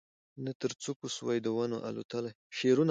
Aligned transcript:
نه 0.45 0.51
تر 0.61 0.71
څوکو 0.83 1.07
سوای 1.17 1.37
د 1.41 1.47
ونو 1.57 1.77
الوتلای 1.87 2.33